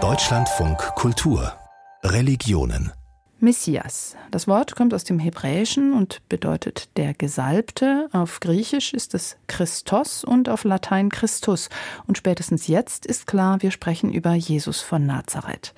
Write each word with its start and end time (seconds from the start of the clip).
Deutschlandfunk 0.00 0.78
Kultur 0.94 1.52
Religionen 2.04 2.92
Messias. 3.40 4.14
Das 4.30 4.46
Wort 4.46 4.76
kommt 4.76 4.94
aus 4.94 5.02
dem 5.02 5.18
Hebräischen 5.18 5.92
und 5.92 6.20
bedeutet 6.28 6.96
der 6.96 7.12
Gesalbte. 7.12 8.08
Auf 8.12 8.38
Griechisch 8.38 8.94
ist 8.94 9.14
es 9.14 9.36
Christos 9.48 10.22
und 10.22 10.48
auf 10.48 10.62
Latein 10.62 11.08
Christus. 11.08 11.70
Und 12.06 12.16
spätestens 12.16 12.68
jetzt 12.68 13.04
ist 13.04 13.26
klar, 13.26 13.62
wir 13.62 13.72
sprechen 13.72 14.12
über 14.12 14.32
Jesus 14.32 14.80
von 14.80 15.04
Nazareth. 15.04 15.74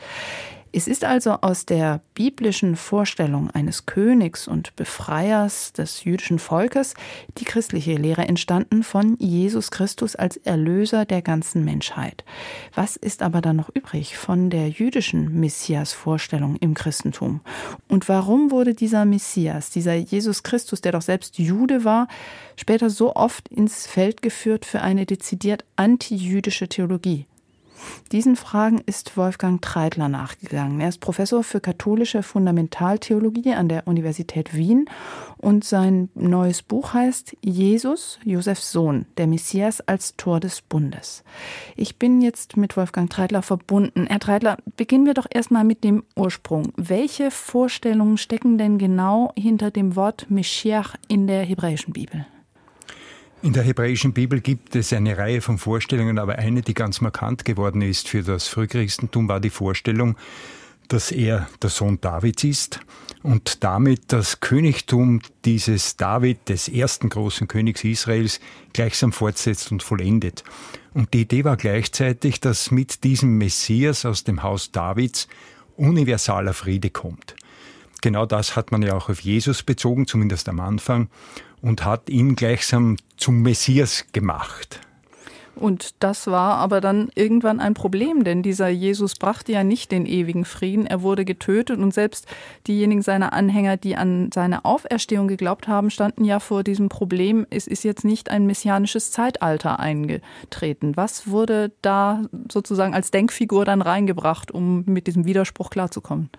Es 0.73 0.87
ist 0.87 1.05
also 1.05 1.33
aus 1.41 1.67
der 1.67 2.01
biblischen 2.15 2.77
Vorstellung 2.77 3.51
eines 3.51 3.87
Königs 3.87 4.47
und 4.47 4.77
Befreiers 4.77 5.73
des 5.73 6.05
jüdischen 6.05 6.39
Volkes 6.39 6.95
die 7.39 7.45
christliche 7.45 7.95
Lehre 7.95 8.29
entstanden 8.29 8.85
von 8.85 9.17
Jesus 9.19 9.73
Christus 9.73 10.15
als 10.15 10.37
Erlöser 10.37 11.07
der 11.07 11.23
ganzen 11.23 11.65
Menschheit. 11.65 12.25
Was 12.73 12.95
ist 12.95 13.23
aber 13.23 13.41
dann 13.41 13.57
noch 13.57 13.71
übrig 13.75 14.17
von 14.17 14.49
der 14.49 14.69
jüdischen 14.69 15.41
Messias-Vorstellung 15.41 16.55
im 16.57 16.75
Christentum? 16.75 17.41
Und 17.89 18.09
warum 18.09 18.53
wurde 18.53 18.75
dieser 18.75 19.05
Messias, 19.05 19.71
dieser 19.71 19.95
Jesus 19.95 20.45
Christus, 20.45 20.81
der 20.81 20.93
doch 20.93 21.03
selbst 21.03 21.37
Jude 21.39 21.85
war, 21.85 22.07
später 22.55 22.91
so 22.91 23.17
oft 23.17 23.49
ins 23.49 23.89
Feld 23.89 24.23
geführt 24.23 24.65
für 24.65 24.83
eine 24.83 25.05
dezidiert 25.05 25.65
antijüdische 25.75 26.69
Theologie? 26.69 27.27
Diesen 28.13 28.37
Fragen 28.37 28.81
ist 28.87 29.17
Wolfgang 29.17 29.63
Treidler 29.63 30.09
nachgegangen. 30.09 30.81
Er 30.81 30.89
ist 30.89 31.01
Professor 31.01 31.43
für 31.45 31.61
katholische 31.61 32.23
Fundamentaltheologie 32.23 33.55
an 33.55 33.69
der 33.69 33.87
Universität 33.87 34.55
Wien 34.55 34.87
und 35.39 35.65
sein 35.65 36.11
neues 36.15 36.63
Buch 36.63 36.93
heißt 36.93 37.37
Jesus, 37.41 38.19
Josefs 38.25 38.73
Sohn, 38.73 39.07
der 39.17 39.27
Messias 39.27 39.81
als 39.81 40.17
Tor 40.17 40.41
des 40.41 40.61
Bundes. 40.61 41.25
Ich 41.77 41.99
bin 41.99 42.21
jetzt 42.21 42.57
mit 42.57 42.77
Wolfgang 42.77 43.09
Treidler 43.09 43.43
verbunden. 43.43 44.07
Herr 44.09 44.21
Treidler, 44.21 44.59
beginnen 44.77 45.07
wir 45.07 45.15
doch 45.15 45.27
erstmal 45.31 45.65
mit 45.65 45.85
dem 45.85 46.05
Ursprung. 46.17 46.73
Welche 46.77 47.31
Vorstellungen 47.31 48.19
stecken 48.19 48.59
denn 48.59 48.79
genau 48.79 49.33
hinter 49.37 49.71
dem 49.71 49.97
Wort 49.97 50.27
Meschiach 50.31 50.97
in 51.09 51.27
der 51.27 51.43
hebräischen 51.45 51.93
Bibel? 51.93 52.27
In 53.43 53.55
der 53.55 53.63
hebräischen 53.63 54.13
Bibel 54.13 54.43
gibt 54.43 54.77
es 54.77 54.93
eine 54.93 55.17
Reihe 55.17 55.41
von 55.41 55.57
Vorstellungen, 55.57 56.19
aber 56.19 56.37
eine, 56.37 56.61
die 56.61 56.75
ganz 56.75 57.01
markant 57.01 57.47
geworden 57.47 57.81
ist 57.81 58.07
für 58.07 58.23
das 58.23 58.49
Frühchristentum, 58.49 59.29
war 59.29 59.41
die 59.41 59.49
Vorstellung, 59.49 60.17
dass 60.89 61.11
er 61.11 61.49
der 61.63 61.71
Sohn 61.71 61.99
Davids 62.03 62.45
ist 62.45 62.81
und 63.23 63.65
damit 63.65 64.13
das 64.13 64.41
Königtum 64.41 65.21
dieses 65.47 65.97
David, 65.97 66.51
des 66.51 66.69
ersten 66.69 67.09
großen 67.09 67.49
Königs 67.49 67.83
Israels, 67.83 68.41
gleichsam 68.75 69.11
fortsetzt 69.11 69.73
und 69.73 69.83
vollendet. 69.83 70.45
Und 70.93 71.15
die 71.15 71.23
Idee 71.23 71.45
war 71.45 71.57
gleichzeitig, 71.57 72.41
dass 72.41 72.71
mit 72.71 73.05
diesem 73.05 73.39
Messias 73.39 74.05
aus 74.05 74.23
dem 74.23 74.43
Haus 74.43 74.71
Davids 74.71 75.29
universaler 75.79 76.53
Friede 76.53 76.91
kommt. 76.91 77.37
Genau 78.03 78.27
das 78.27 78.57
hat 78.57 78.71
man 78.71 78.83
ja 78.83 78.95
auch 78.95 79.09
auf 79.09 79.21
Jesus 79.21 79.63
bezogen, 79.63 80.07
zumindest 80.07 80.49
am 80.49 80.61
Anfang 80.61 81.09
und 81.63 81.85
hat 81.85 82.09
ihn 82.09 82.37
gleichsam 82.37 82.97
zum 83.17 83.43
Messias 83.43 84.07
gemacht. 84.13 84.81
Und 85.61 86.03
das 86.03 86.27
war 86.27 86.57
aber 86.57 86.81
dann 86.81 87.11
irgendwann 87.15 87.61
ein 87.61 87.75
Problem, 87.75 88.25
denn 88.25 88.43
dieser 88.43 88.69
Jesus 88.69 89.15
brachte 89.15 89.53
ja 89.53 89.63
nicht 89.63 89.93
den 89.93 90.07
ewigen 90.07 90.47
Frieden. 90.47 90.87
Er 90.87 91.03
wurde 91.03 91.27
getötet 91.27 91.79
und 91.79 91.93
selbst 91.93 92.27
diejenigen 92.67 93.03
seiner 93.03 93.35
Anhänger, 93.35 93.77
die 93.77 93.95
an 93.95 94.31
seine 94.33 94.65
Auferstehung 94.65 95.29
geglaubt 95.29 95.69
haben, 95.69 95.91
standen 95.91 96.25
ja 96.25 96.41
vor 96.41 96.65
diesem 96.65 96.89
Problem. 96.89 97.47
Es 97.51 97.67
ist 97.67 97.85
jetzt 97.85 98.07
nicht 98.07 98.31
ein 98.31 98.47
messianisches 98.47 99.11
Zeitalter 99.11 99.79
eingetreten. 99.79 100.97
Was 100.97 101.29
wurde 101.29 101.73
da 101.83 102.23
sozusagen 102.51 102.95
als 102.95 103.11
Denkfigur 103.11 103.67
dann 103.67 103.83
reingebracht, 103.83 104.51
um 104.51 104.85
mit 104.87 105.07
diesem 105.07 105.27
Widerspruch 105.27 105.69
klarzukommen? 105.69 106.31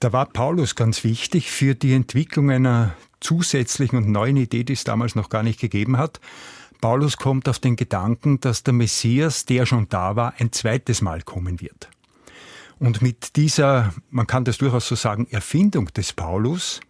Da 0.00 0.14
war 0.14 0.26
Paulus 0.26 0.74
ganz 0.74 1.04
wichtig 1.04 1.50
für 1.50 1.74
die 1.74 1.92
Entwicklung 1.92 2.50
einer 2.50 2.94
zusätzlichen 3.24 3.96
und 3.96 4.10
neuen 4.10 4.36
Idee, 4.36 4.64
die 4.64 4.74
es 4.74 4.84
damals 4.84 5.14
noch 5.14 5.30
gar 5.30 5.42
nicht 5.42 5.58
gegeben 5.58 5.96
hat. 5.96 6.20
Paulus 6.80 7.16
kommt 7.16 7.48
auf 7.48 7.58
den 7.58 7.76
Gedanken, 7.76 8.40
dass 8.40 8.62
der 8.62 8.74
Messias, 8.74 9.46
der 9.46 9.64
schon 9.64 9.88
da 9.88 10.16
war, 10.16 10.34
ein 10.38 10.52
zweites 10.52 11.00
Mal 11.00 11.22
kommen 11.22 11.60
wird. 11.60 11.88
Und 12.78 13.00
mit 13.00 13.36
dieser, 13.36 13.94
man 14.10 14.26
kann 14.26 14.44
das 14.44 14.58
durchaus 14.58 14.86
so 14.86 14.94
sagen, 14.94 15.26
Erfindung 15.30 15.86
des 15.94 16.12
Paulus, 16.12 16.80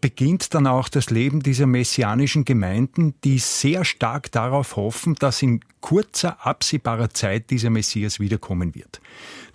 beginnt 0.00 0.54
dann 0.54 0.68
auch 0.68 0.88
das 0.88 1.10
Leben 1.10 1.40
dieser 1.40 1.66
messianischen 1.66 2.44
Gemeinden, 2.44 3.14
die 3.24 3.38
sehr 3.38 3.84
stark 3.84 4.30
darauf 4.30 4.76
hoffen, 4.76 5.16
dass 5.16 5.42
in 5.42 5.60
kurzer, 5.80 6.46
absehbarer 6.46 7.10
Zeit 7.10 7.50
dieser 7.50 7.70
Messias 7.70 8.20
wiederkommen 8.20 8.76
wird. 8.76 9.00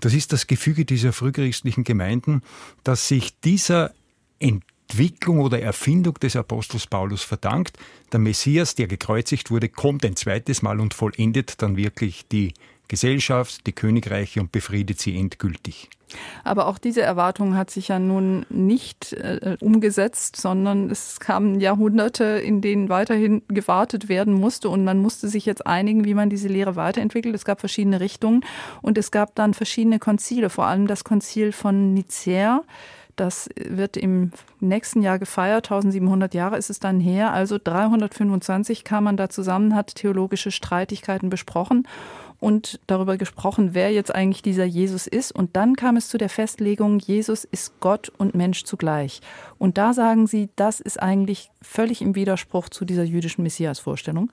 Das 0.01 0.13
ist 0.13 0.33
das 0.33 0.47
Gefüge 0.47 0.83
dieser 0.83 1.13
frühchristlichen 1.13 1.85
Gemeinden, 1.85 2.41
dass 2.83 3.07
sich 3.07 3.39
dieser 3.39 3.93
Entwicklung 4.93 5.39
oder 5.39 5.59
Erfindung 5.59 6.13
des 6.19 6.35
Apostels 6.35 6.85
Paulus 6.85 7.23
verdankt. 7.23 7.79
Der 8.11 8.19
Messias, 8.19 8.75
der 8.75 8.85
gekreuzigt 8.85 9.49
wurde, 9.49 9.67
kommt 9.67 10.05
ein 10.05 10.15
zweites 10.15 10.61
Mal 10.61 10.79
und 10.79 10.93
vollendet 10.93 11.63
dann 11.63 11.77
wirklich 11.77 12.27
die 12.27 12.53
Gesellschaft, 12.87 13.65
die 13.65 13.71
Königreiche 13.71 14.39
und 14.39 14.51
befriedet 14.51 14.99
sie 14.99 15.17
endgültig. 15.17 15.89
Aber 16.43 16.67
auch 16.67 16.77
diese 16.77 17.01
Erwartung 17.01 17.57
hat 17.57 17.71
sich 17.71 17.87
ja 17.87 17.97
nun 17.97 18.45
nicht 18.49 19.13
äh, 19.13 19.57
umgesetzt, 19.61 20.35
sondern 20.35 20.91
es 20.91 21.19
kamen 21.19 21.59
Jahrhunderte, 21.59 22.23
in 22.23 22.61
denen 22.61 22.89
weiterhin 22.89 23.41
gewartet 23.47 24.09
werden 24.09 24.35
musste 24.35 24.69
und 24.69 24.83
man 24.83 24.99
musste 24.99 25.27
sich 25.27 25.47
jetzt 25.47 25.65
einigen, 25.65 26.05
wie 26.05 26.13
man 26.13 26.29
diese 26.29 26.49
Lehre 26.49 26.75
weiterentwickelt. 26.75 27.33
Es 27.33 27.45
gab 27.45 27.61
verschiedene 27.61 27.99
Richtungen 27.99 28.41
und 28.83 28.99
es 28.99 29.09
gab 29.09 29.33
dann 29.33 29.55
verschiedene 29.55 29.97
Konzile, 29.97 30.51
vor 30.51 30.65
allem 30.65 30.85
das 30.85 31.03
Konzil 31.03 31.51
von 31.51 31.95
Nicäa 31.95 32.61
das 33.15 33.49
wird 33.55 33.97
im 33.97 34.31
nächsten 34.59 35.01
Jahr 35.01 35.19
gefeiert. 35.19 35.65
1700 35.65 36.33
Jahre 36.33 36.57
ist 36.57 36.69
es 36.69 36.79
dann 36.79 36.99
her. 36.99 37.31
Also 37.33 37.57
325 37.63 38.83
kam 38.83 39.05
man 39.05 39.17
da 39.17 39.29
zusammen, 39.29 39.75
hat 39.75 39.95
theologische 39.95 40.51
Streitigkeiten 40.51 41.29
besprochen 41.29 41.87
und 42.43 42.81
darüber 42.87 43.15
gesprochen, 43.15 43.69
wer 43.73 43.91
jetzt 43.93 44.13
eigentlich 44.13 44.41
dieser 44.41 44.65
Jesus 44.65 45.07
ist. 45.07 45.31
Und 45.31 45.55
dann 45.55 45.77
kam 45.77 45.95
es 45.95 46.09
zu 46.09 46.17
der 46.17 46.27
Festlegung, 46.27 46.99
Jesus 46.99 47.45
ist 47.45 47.79
Gott 47.79 48.11
und 48.17 48.35
Mensch 48.35 48.65
zugleich. 48.65 49.21
Und 49.57 49.77
da 49.77 49.93
sagen 49.93 50.27
Sie, 50.27 50.49
das 50.57 50.81
ist 50.81 51.01
eigentlich 51.01 51.51
völlig 51.61 52.01
im 52.01 52.15
Widerspruch 52.15 52.67
zu 52.67 52.83
dieser 52.83 53.03
jüdischen 53.03 53.43
Messias-Vorstellung. 53.43 54.29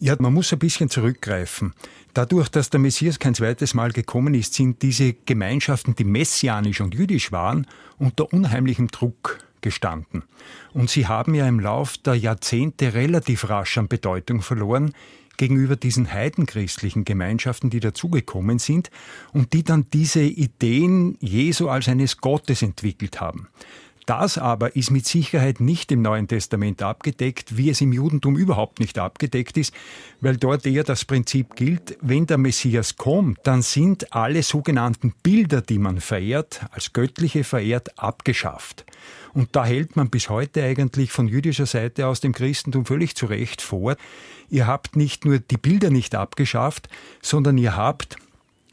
Ja, 0.00 0.16
man 0.18 0.34
muss 0.34 0.52
ein 0.52 0.58
bisschen 0.58 0.90
zurückgreifen. 0.90 1.72
Dadurch, 2.14 2.48
dass 2.48 2.70
der 2.70 2.80
Messias 2.80 3.18
kein 3.18 3.34
zweites 3.34 3.74
Mal 3.74 3.92
gekommen 3.92 4.34
ist, 4.34 4.54
sind 4.54 4.82
diese 4.82 5.14
Gemeinschaften, 5.14 5.94
die 5.94 6.04
messianisch 6.04 6.80
und 6.80 6.94
jüdisch 6.94 7.32
waren, 7.32 7.66
unter 7.98 8.32
unheimlichem 8.32 8.88
Druck 8.88 9.38
gestanden. 9.60 10.24
Und 10.72 10.90
sie 10.90 11.06
haben 11.06 11.34
ja 11.34 11.48
im 11.48 11.58
Lauf 11.58 11.96
der 11.96 12.14
Jahrzehnte 12.14 12.94
relativ 12.94 13.48
rasch 13.48 13.78
an 13.78 13.88
Bedeutung 13.88 14.42
verloren 14.42 14.92
gegenüber 15.36 15.76
diesen 15.76 16.12
heidenchristlichen 16.12 17.04
Gemeinschaften, 17.04 17.70
die 17.70 17.80
dazugekommen 17.80 18.58
sind 18.58 18.90
und 19.32 19.52
die 19.52 19.64
dann 19.64 19.86
diese 19.92 20.22
Ideen 20.22 21.16
Jesu 21.20 21.68
als 21.68 21.88
eines 21.88 22.18
Gottes 22.18 22.62
entwickelt 22.62 23.20
haben. 23.20 23.48
Das 24.06 24.36
aber 24.36 24.76
ist 24.76 24.90
mit 24.90 25.06
Sicherheit 25.06 25.60
nicht 25.60 25.90
im 25.90 26.02
Neuen 26.02 26.28
Testament 26.28 26.82
abgedeckt, 26.82 27.56
wie 27.56 27.70
es 27.70 27.80
im 27.80 27.92
Judentum 27.92 28.36
überhaupt 28.36 28.78
nicht 28.78 28.98
abgedeckt 28.98 29.56
ist, 29.56 29.72
weil 30.20 30.36
dort 30.36 30.66
eher 30.66 30.84
das 30.84 31.06
Prinzip 31.06 31.56
gilt, 31.56 31.96
wenn 32.02 32.26
der 32.26 32.36
Messias 32.36 32.96
kommt, 32.96 33.38
dann 33.44 33.62
sind 33.62 34.12
alle 34.12 34.42
sogenannten 34.42 35.14
Bilder, 35.22 35.62
die 35.62 35.78
man 35.78 36.00
verehrt, 36.00 36.66
als 36.70 36.92
göttliche 36.92 37.44
verehrt, 37.44 37.98
abgeschafft. 37.98 38.84
Und 39.32 39.56
da 39.56 39.64
hält 39.64 39.96
man 39.96 40.10
bis 40.10 40.28
heute 40.28 40.62
eigentlich 40.62 41.10
von 41.10 41.26
jüdischer 41.26 41.66
Seite 41.66 42.06
aus 42.06 42.20
dem 42.20 42.32
Christentum 42.32 42.84
völlig 42.84 43.16
zu 43.16 43.24
Recht 43.26 43.62
vor, 43.62 43.96
ihr 44.50 44.66
habt 44.66 44.96
nicht 44.96 45.24
nur 45.24 45.38
die 45.38 45.56
Bilder 45.56 45.88
nicht 45.88 46.14
abgeschafft, 46.14 46.88
sondern 47.22 47.56
ihr 47.56 47.74
habt 47.74 48.16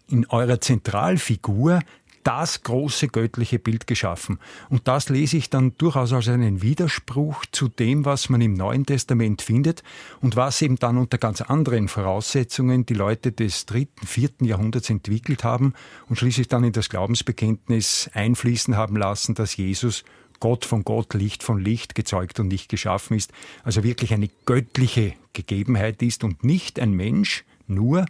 in 0.09 0.25
eurer 0.27 0.59
Zentralfigur 0.59 1.79
das 2.23 2.63
große 2.63 3.07
göttliche 3.07 3.59
Bild 3.59 3.88
geschaffen. 3.88 4.39
Und 4.69 4.88
das 4.88 5.09
lese 5.09 5.38
ich 5.38 5.50
dann 5.50 5.73
durchaus 5.77 6.13
als 6.13 6.27
einen 6.27 6.62
Widerspruch 6.62 7.45
zu 7.51 7.68
dem, 7.68 8.06
was 8.06 8.29
man 8.29 8.41
im 8.41 8.53
Neuen 8.53 8.85
Testament 8.85 9.41
findet 9.41 9.83
und 10.21 10.35
was 10.35 10.62
eben 10.62 10.77
dann 10.77 10.97
unter 10.97 11.18
ganz 11.18 11.41
anderen 11.41 11.88
Voraussetzungen 11.88 12.85
die 12.85 12.94
Leute 12.94 13.31
des 13.31 13.65
dritten, 13.65 14.06
vierten 14.06 14.45
Jahrhunderts 14.45 14.89
entwickelt 14.89 15.44
haben 15.44 15.73
und 16.09 16.18
schließlich 16.18 16.47
dann 16.47 16.63
in 16.63 16.73
das 16.73 16.89
Glaubensbekenntnis 16.89 18.09
einfließen 18.13 18.75
haben 18.75 18.95
lassen, 18.95 19.35
dass 19.35 19.57
Jesus 19.57 20.03
Gott 20.39 20.65
von 20.65 20.83
Gott, 20.83 21.13
Licht 21.13 21.44
von 21.44 21.59
Licht 21.59 21.95
gezeugt 21.95 22.39
und 22.39 22.47
nicht 22.47 22.68
geschaffen 22.68 23.15
ist, 23.15 23.31
also 23.63 23.83
wirklich 23.83 24.13
eine 24.13 24.29
göttliche 24.45 25.13
Gegebenheit 25.33 26.01
ist 26.01 26.23
und 26.23 26.44
nicht 26.44 26.79
ein 26.79 26.91
Mensch 26.91 27.45
nur, 27.68 28.06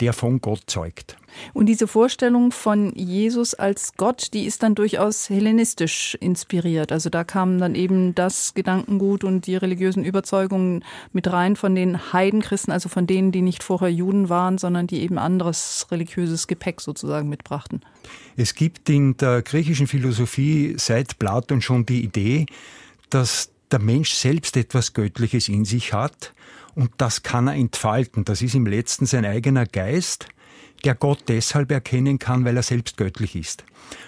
der 0.00 0.12
von 0.12 0.40
Gott 0.40 0.62
zeugt. 0.66 1.16
Und 1.52 1.66
diese 1.66 1.86
Vorstellung 1.86 2.52
von 2.52 2.92
Jesus 2.94 3.54
als 3.54 3.94
Gott, 3.96 4.28
die 4.34 4.44
ist 4.44 4.62
dann 4.62 4.74
durchaus 4.74 5.28
hellenistisch 5.28 6.16
inspiriert. 6.20 6.92
Also 6.92 7.10
da 7.10 7.24
kamen 7.24 7.58
dann 7.58 7.74
eben 7.74 8.14
das 8.14 8.54
Gedankengut 8.54 9.24
und 9.24 9.46
die 9.46 9.56
religiösen 9.56 10.04
Überzeugungen 10.04 10.84
mit 11.12 11.30
rein 11.32 11.56
von 11.56 11.74
den 11.74 12.12
Heidenchristen, 12.12 12.72
also 12.72 12.88
von 12.88 13.06
denen, 13.06 13.32
die 13.32 13.42
nicht 13.42 13.62
vorher 13.62 13.90
Juden 13.90 14.28
waren, 14.28 14.58
sondern 14.58 14.86
die 14.86 15.00
eben 15.00 15.18
anderes 15.18 15.86
religiöses 15.90 16.46
Gepäck 16.46 16.80
sozusagen 16.80 17.28
mitbrachten. 17.28 17.84
Es 18.36 18.54
gibt 18.54 18.88
in 18.88 19.16
der 19.16 19.42
griechischen 19.42 19.86
Philosophie 19.86 20.74
seit 20.76 21.18
Platon 21.18 21.60
schon 21.60 21.86
die 21.86 22.04
Idee, 22.04 22.46
dass 23.10 23.50
der 23.70 23.80
Mensch 23.80 24.12
selbst 24.12 24.56
etwas 24.56 24.92
Göttliches 24.92 25.48
in 25.48 25.64
sich 25.64 25.92
hat 25.92 26.32
und 26.74 26.90
das 26.98 27.22
kann 27.22 27.48
er 27.48 27.54
entfalten. 27.54 28.24
Das 28.24 28.42
ist 28.42 28.54
im 28.54 28.66
letzten 28.66 29.06
sein 29.06 29.24
eigener 29.24 29.66
Geist, 29.66 30.28
der 30.84 30.94
Gott 30.94 31.24
deshalb 31.28 31.70
erkennen 31.70 32.18
kann, 32.18 32.44
weil 32.44 32.56
er 32.56 32.62
selbst 32.62 32.96
göttlich 32.96 33.36
ist. 33.36 33.64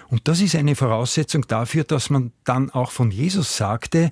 Und 0.09 0.27
das 0.27 0.41
ist 0.41 0.55
eine 0.55 0.75
Voraussetzung 0.75 1.47
dafür, 1.47 1.83
dass 1.83 2.09
man 2.09 2.31
dann 2.43 2.69
auch 2.69 2.91
von 2.91 3.11
Jesus 3.11 3.57
sagte, 3.57 4.11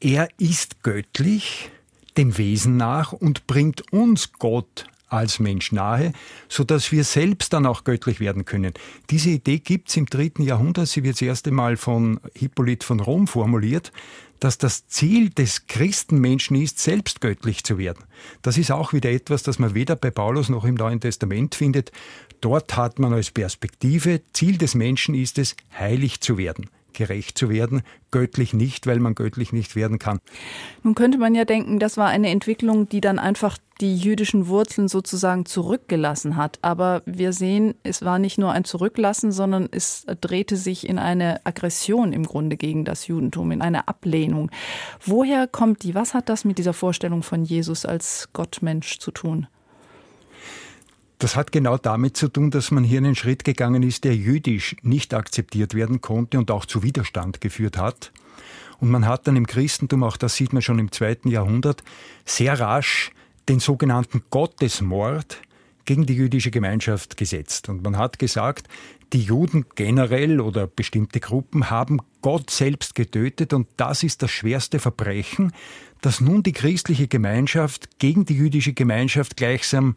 er 0.00 0.28
ist 0.38 0.82
göttlich 0.82 1.70
dem 2.16 2.36
Wesen 2.38 2.76
nach 2.76 3.12
und 3.12 3.46
bringt 3.46 3.92
uns 3.92 4.32
Gott 4.32 4.86
als 5.08 5.38
Mensch 5.38 5.72
nahe, 5.72 6.12
so 6.48 6.64
dass 6.64 6.92
wir 6.92 7.04
selbst 7.04 7.52
dann 7.52 7.66
auch 7.66 7.84
göttlich 7.84 8.20
werden 8.20 8.44
können. 8.44 8.74
Diese 9.10 9.30
Idee 9.30 9.58
gibt 9.58 9.88
es 9.88 9.96
im 9.96 10.06
dritten 10.06 10.42
Jahrhundert. 10.42 10.88
Sie 10.88 11.02
wird 11.02 11.16
das 11.16 11.22
erste 11.22 11.50
Mal 11.50 11.76
von 11.76 12.20
Hippolyt 12.34 12.84
von 12.84 13.00
Rom 13.00 13.26
formuliert 13.26 13.92
dass 14.40 14.58
das 14.58 14.86
Ziel 14.86 15.30
des 15.30 15.66
Christenmenschen 15.66 16.56
ist, 16.56 16.78
selbst 16.78 17.20
göttlich 17.20 17.64
zu 17.64 17.78
werden. 17.78 18.04
Das 18.42 18.56
ist 18.56 18.70
auch 18.70 18.92
wieder 18.92 19.10
etwas, 19.10 19.42
das 19.42 19.58
man 19.58 19.74
weder 19.74 19.96
bei 19.96 20.10
Paulus 20.10 20.48
noch 20.48 20.64
im 20.64 20.74
Neuen 20.74 21.00
Testament 21.00 21.54
findet. 21.54 21.92
Dort 22.40 22.76
hat 22.76 22.98
man 22.98 23.12
als 23.12 23.30
Perspektive, 23.30 24.20
Ziel 24.32 24.58
des 24.58 24.74
Menschen 24.74 25.14
ist 25.14 25.38
es, 25.38 25.56
heilig 25.76 26.20
zu 26.20 26.38
werden 26.38 26.70
gerecht 26.92 27.38
zu 27.38 27.48
werden, 27.48 27.82
göttlich 28.10 28.54
nicht, 28.54 28.86
weil 28.86 28.98
man 28.98 29.14
göttlich 29.14 29.52
nicht 29.52 29.76
werden 29.76 29.98
kann. 29.98 30.20
Nun 30.82 30.94
könnte 30.94 31.18
man 31.18 31.34
ja 31.34 31.44
denken, 31.44 31.78
das 31.78 31.96
war 31.96 32.08
eine 32.08 32.30
Entwicklung, 32.30 32.88
die 32.88 33.00
dann 33.00 33.18
einfach 33.18 33.58
die 33.80 33.96
jüdischen 33.96 34.48
Wurzeln 34.48 34.88
sozusagen 34.88 35.46
zurückgelassen 35.46 36.36
hat. 36.36 36.58
Aber 36.62 37.02
wir 37.06 37.32
sehen, 37.32 37.74
es 37.84 38.04
war 38.04 38.18
nicht 38.18 38.38
nur 38.38 38.52
ein 38.52 38.64
Zurücklassen, 38.64 39.30
sondern 39.30 39.68
es 39.70 40.04
drehte 40.20 40.56
sich 40.56 40.88
in 40.88 40.98
eine 40.98 41.44
Aggression 41.46 42.12
im 42.12 42.24
Grunde 42.24 42.56
gegen 42.56 42.84
das 42.84 43.06
Judentum, 43.06 43.52
in 43.52 43.62
eine 43.62 43.86
Ablehnung. 43.86 44.50
Woher 45.04 45.46
kommt 45.46 45.84
die? 45.84 45.94
Was 45.94 46.14
hat 46.14 46.28
das 46.28 46.44
mit 46.44 46.58
dieser 46.58 46.72
Vorstellung 46.72 47.22
von 47.22 47.44
Jesus 47.44 47.86
als 47.86 48.30
Gottmensch 48.32 48.98
zu 48.98 49.10
tun? 49.12 49.46
Das 51.18 51.34
hat 51.34 51.50
genau 51.50 51.76
damit 51.76 52.16
zu 52.16 52.28
tun, 52.28 52.50
dass 52.50 52.70
man 52.70 52.84
hier 52.84 52.98
einen 52.98 53.16
Schritt 53.16 53.44
gegangen 53.44 53.82
ist, 53.82 54.04
der 54.04 54.14
jüdisch 54.14 54.76
nicht 54.82 55.14
akzeptiert 55.14 55.74
werden 55.74 56.00
konnte 56.00 56.38
und 56.38 56.50
auch 56.50 56.64
zu 56.64 56.82
Widerstand 56.82 57.40
geführt 57.40 57.76
hat. 57.76 58.12
Und 58.80 58.90
man 58.90 59.06
hat 59.06 59.26
dann 59.26 59.34
im 59.34 59.46
Christentum, 59.46 60.04
auch 60.04 60.16
das 60.16 60.36
sieht 60.36 60.52
man 60.52 60.62
schon 60.62 60.78
im 60.78 60.92
zweiten 60.92 61.28
Jahrhundert, 61.28 61.82
sehr 62.24 62.60
rasch 62.60 63.10
den 63.48 63.58
sogenannten 63.58 64.22
Gottesmord 64.30 65.38
gegen 65.84 66.06
die 66.06 66.14
jüdische 66.14 66.52
Gemeinschaft 66.52 67.16
gesetzt. 67.16 67.68
Und 67.68 67.82
man 67.82 67.96
hat 67.96 68.18
gesagt, 68.20 68.68
die 69.12 69.22
Juden 69.22 69.64
generell 69.74 70.40
oder 70.40 70.66
bestimmte 70.66 71.18
Gruppen 71.18 71.70
haben 71.70 72.00
Gott 72.20 72.50
selbst 72.50 72.94
getötet 72.94 73.54
und 73.54 73.66
das 73.78 74.02
ist 74.02 74.22
das 74.22 74.30
schwerste 74.30 74.78
Verbrechen, 74.78 75.52
das 76.02 76.20
nun 76.20 76.42
die 76.42 76.52
christliche 76.52 77.08
Gemeinschaft 77.08 77.98
gegen 77.98 78.26
die 78.26 78.34
jüdische 78.34 78.74
Gemeinschaft 78.74 79.36
gleichsam 79.36 79.94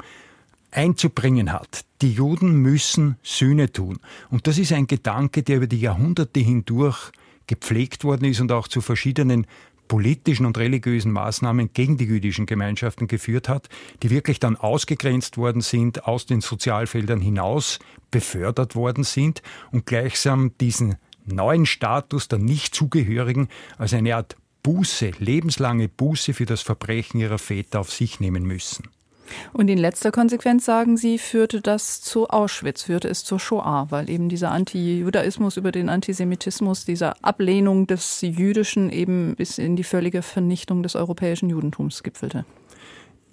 einzubringen 0.72 1.52
hat. 1.52 1.86
Die 2.02 2.14
Juden 2.14 2.56
müssen 2.56 3.18
Sühne 3.22 3.72
tun. 3.72 4.00
Und 4.30 4.48
das 4.48 4.58
ist 4.58 4.74
ein 4.74 4.88
Gedanke, 4.88 5.44
der 5.44 5.58
über 5.58 5.68
die 5.68 5.82
Jahrhunderte 5.82 6.40
hindurch 6.40 7.12
gepflegt 7.48 8.04
worden 8.04 8.26
ist 8.26 8.40
und 8.40 8.52
auch 8.52 8.68
zu 8.68 8.82
verschiedenen 8.82 9.46
politischen 9.92 10.46
und 10.46 10.58
religiösen 10.58 11.12
Maßnahmen 11.12 11.74
gegen 11.74 11.98
die 11.98 12.06
jüdischen 12.06 12.46
Gemeinschaften 12.46 13.08
geführt 13.08 13.50
hat, 13.50 13.68
die 14.02 14.10
wirklich 14.10 14.40
dann 14.40 14.56
ausgegrenzt 14.56 15.38
worden 15.38 15.62
sind, 15.62 16.08
aus 16.08 16.26
den 16.26 16.40
Sozialfeldern 16.40 17.20
hinaus 17.20 17.80
befördert 18.10 18.74
worden 18.76 19.04
sind 19.04 19.42
und 19.72 19.86
gleichsam 19.86 20.58
diesen 20.62 20.96
neuen 21.26 21.66
Status 21.66 22.30
der 22.30 22.40
Nichtzugehörigen 22.40 23.50
als 23.78 23.94
eine 23.94 24.16
Art 24.16 24.38
Buße, 24.64 25.12
lebenslange 25.20 25.90
Buße 25.90 26.34
für 26.34 26.46
das 26.46 26.62
Verbrechen 26.62 27.20
ihrer 27.20 27.38
Väter 27.38 27.82
auf 27.82 27.92
sich 27.92 28.22
nehmen 28.22 28.44
müssen. 28.44 28.88
Und 29.54 29.70
in 29.70 29.78
letzter 29.78 30.12
Konsequenz, 30.12 30.66
sagen 30.66 30.98
Sie, 30.98 31.18
führte 31.18 31.62
das 31.62 32.02
zu 32.02 32.28
Auschwitz, 32.28 32.84
führte 32.84 33.08
es 33.08 33.24
zur 33.24 33.40
Shoah, 33.40 33.88
weil 33.90 34.10
eben 34.10 34.30
dieser 34.30 34.52
Anti-Judaismus 34.52 35.58
über 35.58 35.72
den 35.72 35.90
Antisemitismus, 35.90 36.86
dieser 36.86 37.16
Ablehnung 37.24 37.88
des 37.88 38.22
Jüdischen 38.22 38.90
eben 38.92 39.36
bis 39.36 39.58
in 39.58 39.76
die 39.76 39.84
völlige 39.84 40.22
Vernichtung 40.22 40.84
des 40.84 40.96
europäischen 40.96 41.50
Judentums 41.50 42.04
gipfelte. 42.04 42.46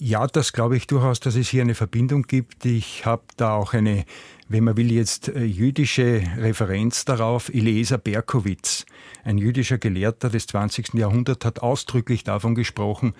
Ja, 0.00 0.29
das 0.29 0.53
glaube 0.53 0.77
ich 0.77 0.87
durchaus, 0.87 1.19
dass 1.19 1.35
es 1.35 1.49
hier 1.49 1.62
eine 1.62 1.75
Verbindung 1.75 2.23
gibt. 2.23 2.65
Ich 2.65 3.05
habe 3.05 3.25
da 3.37 3.55
auch 3.55 3.75
eine, 3.75 4.05
wenn 4.49 4.62
man 4.62 4.77
will, 4.77 4.93
jetzt 4.93 5.27
äh, 5.29 5.43
jüdische 5.43 6.23
Referenz 6.37 7.05
darauf. 7.05 7.49
Eliezer 7.49 7.99
Berkowitz, 7.99 8.87
ein 9.25 9.39
jüdischer 9.39 9.79
Gelehrter 9.79 10.31
des 10.31 10.47
20. 10.47 10.95
Jahrhunderts, 10.95 11.45
hat 11.45 11.62
ausdrücklich 11.62 12.23
davon 12.23 12.55
gesprochen, 12.55 13.15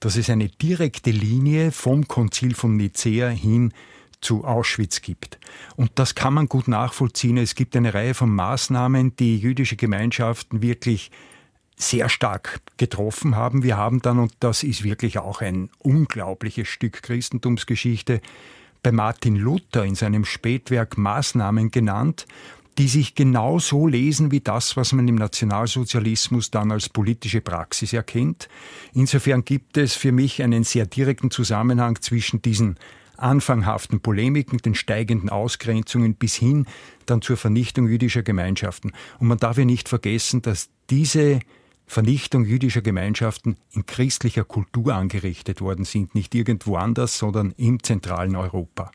dass 0.00 0.16
es 0.16 0.28
eine 0.28 0.48
direkte 0.48 1.12
Linie 1.12 1.70
vom 1.70 2.08
Konzil 2.08 2.56
von 2.56 2.76
Nicea 2.76 3.28
hin 3.28 3.72
zu 4.20 4.44
Auschwitz 4.44 5.02
gibt. 5.02 5.38
Und 5.76 5.92
das 5.94 6.16
kann 6.16 6.34
man 6.34 6.48
gut 6.48 6.66
nachvollziehen. 6.66 7.36
Es 7.36 7.54
gibt 7.54 7.76
eine 7.76 7.94
Reihe 7.94 8.14
von 8.14 8.34
Maßnahmen, 8.34 9.14
die 9.14 9.38
jüdische 9.38 9.76
Gemeinschaften 9.76 10.62
wirklich 10.62 11.12
sehr 11.76 12.08
stark 12.08 12.60
getroffen 12.76 13.36
haben. 13.36 13.62
Wir 13.62 13.76
haben 13.76 14.00
dann, 14.00 14.18
und 14.18 14.32
das 14.40 14.62
ist 14.62 14.84
wirklich 14.84 15.18
auch 15.18 15.40
ein 15.40 15.70
unglaubliches 15.78 16.68
Stück 16.68 17.02
Christentumsgeschichte, 17.02 18.20
bei 18.82 18.92
Martin 18.92 19.36
Luther 19.36 19.84
in 19.84 19.94
seinem 19.94 20.24
Spätwerk 20.24 20.98
Maßnahmen 20.98 21.70
genannt, 21.70 22.26
die 22.76 22.88
sich 22.88 23.14
genau 23.14 23.58
so 23.58 23.86
lesen 23.86 24.30
wie 24.30 24.40
das, 24.40 24.76
was 24.76 24.92
man 24.92 25.08
im 25.08 25.14
Nationalsozialismus 25.14 26.50
dann 26.50 26.72
als 26.72 26.88
politische 26.88 27.40
Praxis 27.40 27.92
erkennt. 27.92 28.48
Insofern 28.92 29.44
gibt 29.44 29.76
es 29.76 29.94
für 29.94 30.12
mich 30.12 30.42
einen 30.42 30.64
sehr 30.64 30.86
direkten 30.86 31.30
Zusammenhang 31.30 32.00
zwischen 32.00 32.42
diesen 32.42 32.76
anfanghaften 33.16 34.00
Polemiken, 34.00 34.58
den 34.58 34.74
steigenden 34.74 35.30
Ausgrenzungen 35.30 36.16
bis 36.16 36.34
hin 36.34 36.66
dann 37.06 37.22
zur 37.22 37.36
Vernichtung 37.36 37.88
jüdischer 37.88 38.22
Gemeinschaften. 38.22 38.92
Und 39.18 39.28
man 39.28 39.38
darf 39.38 39.56
ja 39.56 39.64
nicht 39.64 39.88
vergessen, 39.88 40.42
dass 40.42 40.68
diese 40.90 41.40
Vernichtung 41.86 42.44
jüdischer 42.44 42.82
Gemeinschaften 42.82 43.56
in 43.72 43.86
christlicher 43.86 44.44
Kultur 44.44 44.94
angerichtet 44.94 45.60
worden 45.60 45.84
sind, 45.84 46.14
nicht 46.14 46.34
irgendwo 46.34 46.76
anders, 46.76 47.18
sondern 47.18 47.54
im 47.56 47.82
zentralen 47.82 48.36
Europa. 48.36 48.90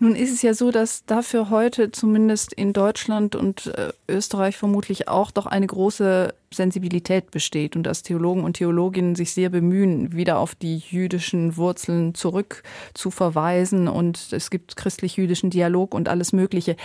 Nun 0.00 0.14
ist 0.14 0.32
es 0.32 0.42
ja 0.42 0.54
so, 0.54 0.70
dass 0.70 1.04
dafür 1.06 1.50
heute 1.50 1.90
zumindest 1.90 2.52
in 2.52 2.72
Deutschland 2.72 3.34
und 3.34 3.66
äh, 3.66 3.92
Österreich 4.08 4.56
vermutlich 4.56 5.08
auch 5.08 5.32
doch 5.32 5.46
eine 5.46 5.66
große 5.66 6.34
Sensibilität 6.52 7.30
besteht 7.30 7.76
und 7.76 7.82
dass 7.82 8.02
Theologen 8.02 8.44
und 8.44 8.54
Theologinnen 8.54 9.14
sich 9.14 9.32
sehr 9.32 9.50
bemühen, 9.50 10.12
wieder 10.12 10.38
auf 10.38 10.54
die 10.54 10.78
jüdischen 10.78 11.56
Wurzeln 11.56 12.14
zurück 12.14 12.62
zu 12.94 13.10
verweisen 13.10 13.88
und 13.88 14.32
es 14.32 14.50
gibt 14.50 14.76
christlich-jüdischen 14.76 15.50
Dialog 15.50 15.94
und 15.94 16.08
alles 16.08 16.32
Mögliche. 16.32 16.76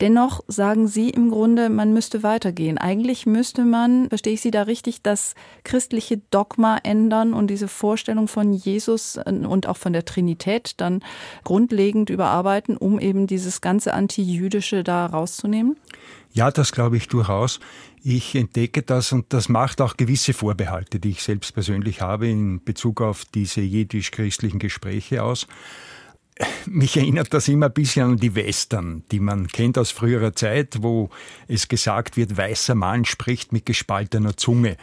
Dennoch 0.00 0.40
sagen 0.48 0.88
Sie 0.88 1.10
im 1.10 1.30
Grunde, 1.30 1.68
man 1.68 1.92
müsste 1.92 2.22
weitergehen. 2.22 2.78
Eigentlich 2.78 3.26
müsste 3.26 3.64
man, 3.64 4.08
verstehe 4.08 4.34
ich 4.34 4.40
Sie 4.40 4.50
da 4.50 4.62
richtig, 4.62 5.02
das 5.02 5.34
christliche 5.64 6.20
Dogma 6.30 6.78
ändern 6.82 7.32
und 7.32 7.48
diese 7.48 7.68
Vorstellung 7.68 8.28
von 8.28 8.52
Jesus 8.52 9.18
und 9.24 9.66
auch 9.66 9.76
von 9.76 9.92
der 9.92 10.04
Trinität 10.04 10.74
dann 10.78 11.02
grundlegend 11.44 12.10
überarbeiten, 12.10 12.76
um 12.76 12.98
eben 12.98 13.26
dieses 13.26 13.60
ganze 13.60 13.94
Anti-Jüdische 13.94 14.84
da 14.84 15.06
rauszunehmen? 15.06 15.76
Ja, 16.34 16.50
das 16.50 16.72
glaube 16.72 16.96
ich 16.96 17.08
durchaus. 17.08 17.60
Ich 18.04 18.34
entdecke 18.34 18.82
das 18.82 19.12
und 19.12 19.32
das 19.32 19.48
macht 19.48 19.80
auch 19.80 19.96
gewisse 19.96 20.32
Vorbehalte, 20.32 20.98
die 20.98 21.10
ich 21.10 21.22
selbst 21.22 21.54
persönlich 21.54 22.00
habe 22.00 22.28
in 22.28 22.62
Bezug 22.64 23.00
auf 23.00 23.24
diese 23.24 23.60
jiddisch-christlichen 23.60 24.58
Gespräche 24.58 25.22
aus. 25.22 25.46
Mich 26.66 26.96
erinnert 26.96 27.32
das 27.32 27.46
immer 27.46 27.66
ein 27.66 27.72
bisschen 27.72 28.02
an 28.02 28.16
die 28.16 28.34
Western, 28.34 29.04
die 29.12 29.20
man 29.20 29.46
kennt 29.46 29.78
aus 29.78 29.92
früherer 29.92 30.34
Zeit, 30.34 30.82
wo 30.82 31.10
es 31.46 31.68
gesagt 31.68 32.16
wird, 32.16 32.36
weißer 32.36 32.74
Mann 32.74 33.04
spricht 33.04 33.52
mit 33.52 33.66
gespaltener 33.66 34.36
Zunge. 34.36 34.76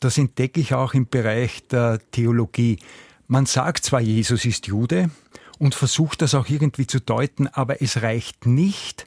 Das 0.00 0.18
entdecke 0.18 0.60
ich 0.60 0.74
auch 0.74 0.92
im 0.92 1.08
Bereich 1.08 1.66
der 1.68 2.00
Theologie. 2.10 2.78
Man 3.26 3.46
sagt 3.46 3.84
zwar, 3.84 4.00
Jesus 4.00 4.44
ist 4.44 4.66
Jude 4.66 5.10
und 5.58 5.74
versucht 5.74 6.20
das 6.20 6.34
auch 6.34 6.48
irgendwie 6.48 6.86
zu 6.86 7.00
deuten, 7.00 7.46
aber 7.46 7.80
es 7.80 8.02
reicht 8.02 8.44
nicht, 8.44 9.06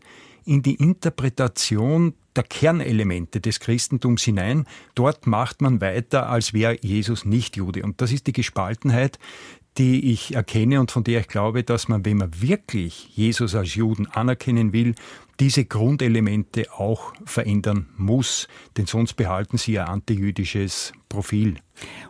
in 0.50 0.64
die 0.64 0.76
Interpretation 0.76 2.16
der 2.36 2.44
Kernelemente 2.44 3.40
des 3.40 3.60
Christentums 3.60 4.24
hinein. 4.24 4.66
Dort 4.96 5.28
macht 5.28 5.62
man 5.62 5.80
weiter, 5.80 6.28
als 6.28 6.54
wäre 6.54 6.78
Jesus 6.82 7.24
nicht 7.24 7.56
Jude. 7.56 7.84
Und 7.84 8.02
das 8.02 8.12
ist 8.12 8.26
die 8.26 8.34
Gespaltenheit, 8.34 9.20
die 9.78 10.12
ich 10.12 10.34
erkenne 10.34 10.80
und 10.80 10.90
von 10.90 11.04
der 11.04 11.20
ich 11.20 11.28
glaube, 11.28 11.64
dass 11.64 11.88
man, 11.88 12.04
wenn 12.04 12.18
man 12.18 12.42
wirklich 12.42 13.16
Jesus 13.16 13.54
als 13.54 13.76
Juden 13.76 14.08
anerkennen 14.08 14.74
will, 14.74 14.96
diese 15.40 15.66
Grundelemente 15.66 16.74
auch 16.74 17.14
verändern 17.26 17.88
muss, 17.96 18.48
denn 18.76 18.88
sonst 18.88 19.14
behalten 19.14 19.58
sie 19.58 19.80
ein 19.80 19.88
antijüdisches 19.88 20.94
Profil. 21.08 21.58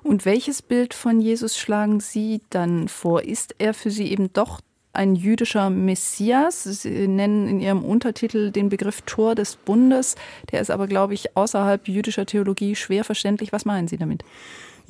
Und 0.02 0.26
welches 0.26 0.62
Bild 0.62 0.94
von 0.94 1.20
Jesus 1.20 1.58
schlagen 1.58 2.00
Sie 2.00 2.42
dann 2.50 2.88
vor? 2.88 3.24
Ist 3.24 3.56
er 3.60 3.74
für 3.74 3.92
Sie 3.92 4.12
eben 4.12 4.34
doch 4.34 4.62
ein 4.94 5.16
jüdischer 5.16 5.70
Messias. 5.70 6.64
Sie 6.64 7.08
nennen 7.08 7.48
in 7.48 7.60
Ihrem 7.60 7.84
Untertitel 7.84 8.52
den 8.52 8.70
Begriff 8.70 9.02
Tor 9.04 9.36
des 9.36 9.56
Bundes. 9.56 10.16
Der 10.52 10.62
ist 10.62 10.72
aber, 10.72 10.88
glaube 10.88 11.14
ich, 11.14 11.36
außerhalb 11.38 11.88
jüdischer 11.88 12.26
Theologie 12.26 12.76
schwer 12.76 13.04
verständlich. 13.04 13.52
Was 13.52 13.66
meinen 13.66 13.88
Sie 13.88 13.98
damit? 13.98 14.24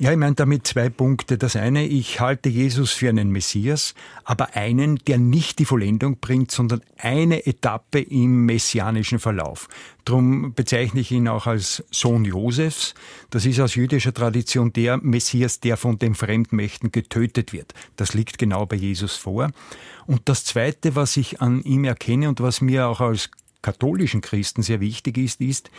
Ja, 0.02 0.12
ich 0.12 0.16
meine 0.16 0.34
damit 0.34 0.66
zwei 0.66 0.88
Punkte. 0.88 1.36
Das 1.36 1.56
eine, 1.56 1.86
ich 1.86 2.20
halte 2.20 2.48
Jesus 2.48 2.90
für 2.90 3.10
einen 3.10 3.30
Messias, 3.30 3.94
aber 4.24 4.56
einen, 4.56 4.96
der 4.96 5.18
nicht 5.18 5.58
die 5.58 5.66
Vollendung 5.66 6.16
bringt, 6.20 6.50
sondern 6.50 6.80
eine 6.96 7.44
Etappe 7.44 8.00
im 8.00 8.46
messianischen 8.46 9.18
Verlauf. 9.18 9.68
Drum 10.06 10.54
bezeichne 10.54 11.00
ich 11.00 11.10
ihn 11.10 11.28
auch 11.28 11.46
als 11.46 11.84
Sohn 11.90 12.24
Josefs. 12.24 12.94
Das 13.28 13.44
ist 13.44 13.60
aus 13.60 13.74
jüdischer 13.74 14.14
Tradition 14.14 14.72
der 14.72 14.96
Messias, 14.96 15.60
der 15.60 15.76
von 15.76 15.98
den 15.98 16.14
Fremdmächten 16.14 16.92
getötet 16.92 17.52
wird. 17.52 17.74
Das 17.96 18.14
liegt 18.14 18.38
genau 18.38 18.64
bei 18.64 18.76
Jesus 18.76 19.16
vor. 19.16 19.50
Und 20.06 20.30
das 20.30 20.46
Zweite, 20.46 20.96
was 20.96 21.18
ich 21.18 21.42
an 21.42 21.60
ihm 21.60 21.84
erkenne 21.84 22.30
und 22.30 22.40
was 22.40 22.62
mir 22.62 22.88
auch 22.88 23.02
als 23.02 23.28
katholischen 23.62 24.20
Christen 24.20 24.62
sehr 24.62 24.80
wichtig 24.80 25.18
ist, 25.18 25.40
ist, 25.40 25.70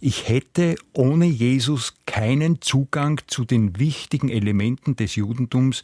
ich 0.00 0.28
hätte 0.28 0.76
ohne 0.92 1.26
Jesus 1.26 1.94
keinen 2.06 2.60
Zugang 2.60 3.20
zu 3.26 3.44
den 3.44 3.78
wichtigen 3.78 4.28
Elementen 4.28 4.96
des 4.96 5.16
Judentums, 5.16 5.82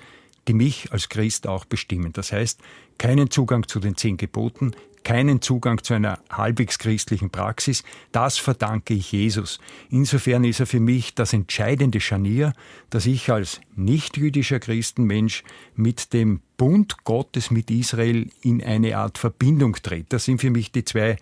die 0.49 0.55
mich 0.55 0.93
als 0.93 1.09
Christ 1.09 1.47
auch 1.47 1.65
bestimmen. 1.65 2.13
Das 2.13 2.33
heißt, 2.33 2.61
keinen 2.99 3.31
Zugang 3.31 3.69
zu 3.69 3.81
den 3.81 3.97
zehn 3.97 4.17
Geboten, 4.17 4.73
keinen 5.05 5.43
Zugang 5.43 5.83
zu 5.83 5.95
einer 5.95 6.19
halbwegs 6.31 6.79
christlichen 6.79 7.31
Praxis. 7.31 7.83
Das 8.13 8.39
verdanke 8.39 8.95
ich 8.95 9.13
Jesus. 9.13 9.59
Insofern 9.91 10.45
ist 10.45 10.61
er 10.61 10.67
für 10.67 10.81
mich 10.81 11.15
das 11.15 11.33
entscheidende 11.33 12.01
Scharnier, 12.01 12.53
dass 12.91 13.07
ich 13.07 13.31
als 13.31 13.61
nicht-jüdischer 13.77 14.61
Christenmensch 14.61 15.45
mit 15.75 16.13
dem 16.13 16.41
Bund 16.57 17.05
Gottes 17.05 17.51
mit 17.51 17.71
Israel 17.71 18.31
in 18.43 18.63
eine 18.63 18.97
Art 18.97 19.19
Verbindung 19.19 19.75
trete. 19.75 20.07
Das 20.11 20.25
sind 20.25 20.41
für 20.41 20.51
mich 20.51 20.73
die 20.73 20.85
zwei 20.85 21.17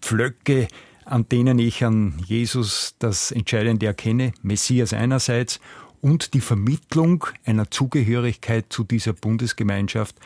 Pflöcke, 0.00 0.68
an 1.04 1.28
denen 1.28 1.58
ich 1.58 1.84
an 1.84 2.14
Jesus 2.26 2.94
das 2.98 3.30
Entscheidende 3.30 3.86
erkenne. 3.86 4.32
Messias 4.42 4.92
einerseits 4.92 5.60
und 6.00 6.34
die 6.34 6.40
Vermittlung 6.40 7.26
einer 7.44 7.70
Zugehörigkeit 7.70 8.66
zu 8.68 8.84
dieser 8.84 9.14
Bundesgemeinschaft, 9.14 10.16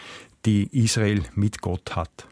die 0.45 0.69
Israel 0.73 1.23
mit 1.35 1.61
Gott 1.61 1.95
hat. 1.95 2.27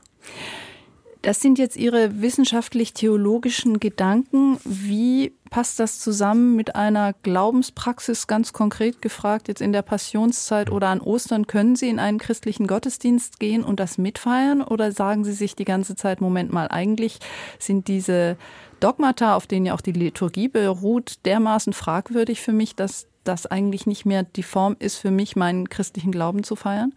Das 1.27 1.41
sind 1.41 1.59
jetzt 1.59 1.77
Ihre 1.77 2.23
wissenschaftlich-theologischen 2.23 3.81
Gedanken. 3.81 4.59
Wie 4.63 5.33
passt 5.51 5.81
das 5.81 5.99
zusammen 5.99 6.55
mit 6.55 6.77
einer 6.77 7.15
Glaubenspraxis, 7.15 8.29
ganz 8.29 8.53
konkret 8.53 9.03
gefragt, 9.03 9.49
jetzt 9.49 9.61
in 9.61 9.73
der 9.73 9.83
Passionszeit 9.83 10.71
oder 10.71 10.87
an 10.87 11.01
Ostern? 11.01 11.49
Können 11.49 11.75
Sie 11.75 11.89
in 11.89 11.99
einen 11.99 12.19
christlichen 12.19 12.69
Gottesdienst 12.69 13.41
gehen 13.41 13.65
und 13.65 13.81
das 13.81 13.99
mitfeiern? 13.99 14.63
Oder 14.63 14.93
sagen 14.93 15.25
Sie 15.25 15.33
sich 15.33 15.57
die 15.57 15.65
ganze 15.65 15.97
Zeit, 15.97 16.21
Moment 16.21 16.53
mal, 16.53 16.69
eigentlich 16.69 17.19
sind 17.59 17.89
diese 17.89 18.37
Dogmata, 18.79 19.35
auf 19.35 19.49
denen 19.49 19.67
ja 19.67 19.75
auch 19.75 19.81
die 19.81 19.91
Liturgie 19.91 20.47
beruht, 20.47 21.15
dermaßen 21.25 21.73
fragwürdig 21.73 22.41
für 22.41 22.53
mich, 22.53 22.77
dass 22.77 23.09
das 23.25 23.47
eigentlich 23.47 23.85
nicht 23.85 24.07
mehr 24.07 24.23
die 24.23 24.45
Form 24.45 24.77
ist, 24.79 24.95
für 24.95 25.11
mich 25.11 25.35
meinen 25.35 25.69
christlichen 25.69 26.13
Glauben 26.13 26.45
zu 26.45 26.55
feiern? 26.55 26.95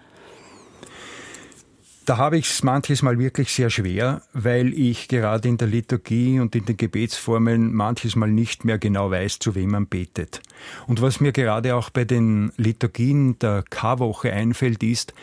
Da 2.09 2.17
habe 2.17 2.39
ich 2.39 2.49
es 2.49 2.63
manches 2.63 3.03
Mal 3.03 3.19
wirklich 3.19 3.53
sehr 3.53 3.69
schwer, 3.69 4.23
weil 4.33 4.73
ich 4.73 5.09
gerade 5.09 5.47
in 5.47 5.57
der 5.57 5.67
Liturgie 5.67 6.39
und 6.39 6.55
in 6.55 6.65
den 6.65 6.75
Gebetsformeln 6.75 7.71
manches 7.71 8.15
Mal 8.15 8.31
nicht 8.31 8.65
mehr 8.65 8.79
genau 8.79 9.11
weiß, 9.11 9.37
zu 9.37 9.53
wem 9.53 9.69
man 9.69 9.85
betet. 9.85 10.41
Und 10.87 11.03
was 11.03 11.19
mir 11.19 11.31
gerade 11.31 11.75
auch 11.75 11.91
bei 11.91 12.05
den 12.05 12.51
Liturgien 12.57 13.37
der 13.37 13.63
Karwoche 13.69 14.33
einfällt, 14.33 14.81
ist, 14.81 15.13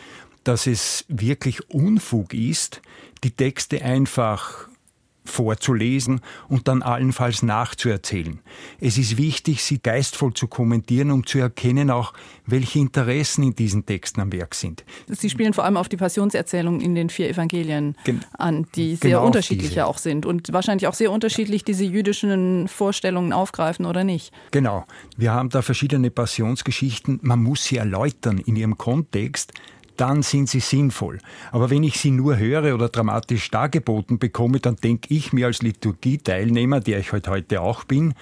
dass 0.45 0.65
es 0.65 1.03
wirklich 1.09 1.69
Unfug 1.69 2.33
ist, 2.33 2.81
die 3.25 3.31
Texte 3.31 3.81
einfach 3.81 4.69
vorzulesen 5.27 6.21
und 6.49 6.67
dann 6.67 6.81
allenfalls 6.81 7.43
nachzuerzählen. 7.43 8.39
Es 8.79 8.97
ist 8.97 9.17
wichtig, 9.17 9.63
sie 9.63 9.79
geistvoll 9.79 10.33
zu 10.33 10.47
kommentieren, 10.47 11.11
um 11.11 11.25
zu 11.25 11.39
erkennen 11.39 11.91
auch, 11.91 12.13
welche 12.45 12.79
Interessen 12.79 13.43
in 13.43 13.55
diesen 13.55 13.85
Texten 13.85 14.21
am 14.21 14.31
Werk 14.31 14.55
sind. 14.55 14.83
Sie 15.07 15.29
spielen 15.29 15.53
vor 15.53 15.65
allem 15.65 15.77
auf 15.77 15.89
die 15.89 15.97
Passionserzählung 15.97 16.81
in 16.81 16.95
den 16.95 17.09
vier 17.09 17.29
Evangelien 17.29 17.95
Gen 18.03 18.23
an, 18.37 18.67
die 18.75 18.95
sehr 18.95 19.11
genau 19.11 19.25
unterschiedlich 19.25 19.75
ja 19.75 19.85
auch 19.85 19.97
sind 19.97 20.25
und 20.25 20.51
wahrscheinlich 20.53 20.87
auch 20.87 20.93
sehr 20.93 21.11
unterschiedlich 21.11 21.63
diese 21.63 21.83
jüdischen 21.83 22.67
Vorstellungen 22.67 23.33
aufgreifen 23.33 23.85
oder 23.85 24.03
nicht. 24.03 24.33
Genau. 24.51 24.85
Wir 25.17 25.33
haben 25.33 25.49
da 25.49 25.61
verschiedene 25.61 26.11
Passionsgeschichten. 26.11 27.19
Man 27.21 27.43
muss 27.43 27.65
sie 27.65 27.77
erläutern 27.77 28.37
in 28.37 28.55
ihrem 28.55 28.77
Kontext 28.77 29.53
dann 29.97 30.23
sind 30.23 30.49
sie 30.49 30.59
sinnvoll. 30.59 31.19
Aber 31.51 31.69
wenn 31.69 31.83
ich 31.83 31.99
sie 31.99 32.11
nur 32.11 32.37
höre 32.37 32.73
oder 32.73 32.89
dramatisch 32.89 33.49
dargeboten 33.51 34.19
bekomme, 34.19 34.59
dann 34.59 34.75
denke 34.75 35.13
ich 35.13 35.33
mir 35.33 35.47
als 35.47 35.61
Liturgieteilnehmer, 35.61 36.79
der 36.79 36.99
ich 36.99 37.11
halt 37.11 37.27
heute 37.27 37.61
auch 37.61 37.83
bin, 37.83 38.13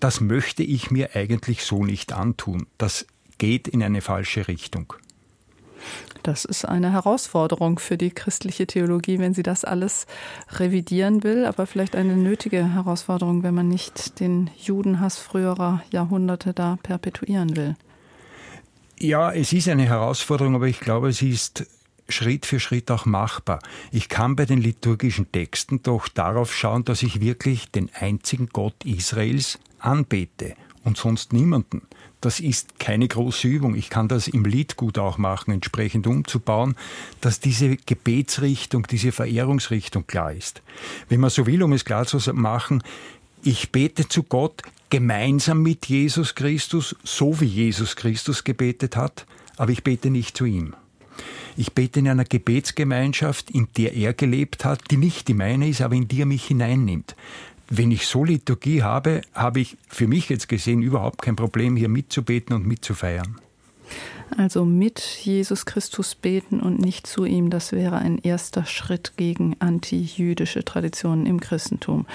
das 0.00 0.20
möchte 0.20 0.62
ich 0.62 0.90
mir 0.90 1.14
eigentlich 1.14 1.64
so 1.64 1.84
nicht 1.84 2.12
antun. 2.12 2.66
Das 2.78 3.06
geht 3.38 3.68
in 3.68 3.82
eine 3.82 4.00
falsche 4.00 4.48
Richtung. 4.48 4.94
Das 6.22 6.44
ist 6.44 6.64
eine 6.64 6.92
Herausforderung 6.92 7.78
für 7.78 7.98
die 7.98 8.10
christliche 8.10 8.66
Theologie, 8.66 9.18
wenn 9.18 9.34
sie 9.34 9.42
das 9.42 9.64
alles 9.64 10.06
revidieren 10.52 11.22
will, 11.22 11.44
aber 11.44 11.66
vielleicht 11.66 11.96
eine 11.96 12.16
nötige 12.16 12.72
Herausforderung, 12.72 13.42
wenn 13.42 13.54
man 13.54 13.68
nicht 13.68 14.20
den 14.20 14.50
Judenhass 14.56 15.18
früherer 15.18 15.82
Jahrhunderte 15.90 16.54
da 16.54 16.78
perpetuieren 16.82 17.56
will. 17.56 17.76
Ja, 18.98 19.32
es 19.32 19.52
ist 19.52 19.68
eine 19.68 19.86
Herausforderung, 19.86 20.54
aber 20.54 20.68
ich 20.68 20.80
glaube, 20.80 21.08
es 21.08 21.20
ist 21.20 21.66
Schritt 22.08 22.46
für 22.46 22.60
Schritt 22.60 22.90
auch 22.90 23.06
machbar. 23.06 23.60
Ich 23.90 24.08
kann 24.08 24.36
bei 24.36 24.44
den 24.44 24.60
liturgischen 24.60 25.30
Texten 25.32 25.82
doch 25.82 26.08
darauf 26.08 26.54
schauen, 26.54 26.84
dass 26.84 27.02
ich 27.02 27.20
wirklich 27.20 27.70
den 27.70 27.90
einzigen 27.94 28.48
Gott 28.52 28.84
Israels 28.84 29.58
anbete 29.78 30.54
und 30.84 30.96
sonst 30.96 31.32
niemanden. 31.32 31.82
Das 32.20 32.40
ist 32.40 32.78
keine 32.78 33.08
große 33.08 33.48
Übung. 33.48 33.74
Ich 33.74 33.90
kann 33.90 34.08
das 34.08 34.28
im 34.28 34.44
Lied 34.44 34.76
gut 34.76 34.98
auch 34.98 35.18
machen, 35.18 35.52
entsprechend 35.52 36.06
umzubauen, 36.06 36.74
dass 37.20 37.40
diese 37.40 37.76
Gebetsrichtung, 37.76 38.86
diese 38.86 39.12
Verehrungsrichtung 39.12 40.06
klar 40.06 40.32
ist. 40.32 40.62
Wenn 41.08 41.20
man 41.20 41.30
so 41.30 41.46
will, 41.46 41.62
um 41.62 41.72
es 41.72 41.84
klar 41.84 42.06
zu 42.06 42.18
machen, 42.32 42.82
ich 43.42 43.72
bete 43.72 44.08
zu 44.08 44.22
Gott 44.22 44.62
gemeinsam 44.94 45.60
mit 45.60 45.86
Jesus 45.86 46.36
Christus, 46.36 46.94
so 47.02 47.40
wie 47.40 47.46
Jesus 47.46 47.96
Christus 47.96 48.44
gebetet 48.44 48.94
hat, 48.94 49.26
aber 49.56 49.72
ich 49.72 49.82
bete 49.82 50.08
nicht 50.08 50.36
zu 50.36 50.44
ihm. 50.44 50.76
Ich 51.56 51.72
bete 51.72 51.98
in 51.98 52.06
einer 52.06 52.22
Gebetsgemeinschaft, 52.22 53.50
in 53.50 53.66
der 53.76 53.96
er 53.96 54.12
gelebt 54.12 54.64
hat, 54.64 54.92
die 54.92 54.96
nicht 54.96 55.26
die 55.26 55.34
meine 55.34 55.68
ist, 55.68 55.80
aber 55.80 55.96
in 55.96 56.06
die 56.06 56.22
er 56.22 56.26
mich 56.26 56.44
hineinnimmt. 56.44 57.16
Wenn 57.68 57.90
ich 57.90 58.06
so 58.06 58.22
Liturgie 58.22 58.84
habe, 58.84 59.22
habe 59.34 59.58
ich 59.58 59.76
für 59.88 60.06
mich 60.06 60.28
jetzt 60.28 60.48
gesehen 60.48 60.80
überhaupt 60.80 61.22
kein 61.22 61.34
Problem, 61.34 61.74
hier 61.74 61.88
mitzubeten 61.88 62.54
und 62.54 62.64
mitzufeiern. 62.64 63.40
Also 64.36 64.64
mit 64.64 65.00
Jesus 65.00 65.64
Christus 65.64 66.14
beten 66.14 66.60
und 66.60 66.80
nicht 66.80 67.06
zu 67.06 67.24
ihm, 67.24 67.50
das 67.50 67.72
wäre 67.72 67.98
ein 67.98 68.18
erster 68.18 68.64
Schritt 68.64 69.16
gegen 69.16 69.56
antijüdische 69.60 70.64
Traditionen 70.64 71.26
im 71.26 71.40
Christentum. 71.40 72.06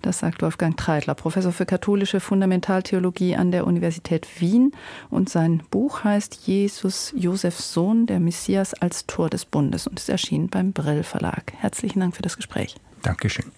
Das 0.00 0.20
sagt 0.20 0.42
Wolfgang 0.42 0.76
Treidler, 0.76 1.14
Professor 1.14 1.52
für 1.52 1.66
katholische 1.66 2.20
Fundamentaltheologie 2.20 3.36
an 3.36 3.50
der 3.50 3.66
Universität 3.66 4.26
Wien. 4.40 4.72
Und 5.10 5.28
sein 5.28 5.62
Buch 5.70 6.04
heißt 6.04 6.46
Jesus 6.46 7.12
Josefs 7.16 7.72
Sohn, 7.72 8.06
der 8.06 8.20
Messias 8.20 8.72
als 8.74 9.06
Tor 9.06 9.28
des 9.28 9.44
Bundes 9.44 9.86
und 9.86 9.98
ist 9.98 10.08
erschienen 10.08 10.48
beim 10.48 10.72
Brill 10.72 11.02
Verlag. 11.02 11.52
Herzlichen 11.58 12.00
Dank 12.00 12.16
für 12.16 12.22
das 12.22 12.36
Gespräch. 12.36 12.76
Dankeschön. 13.02 13.52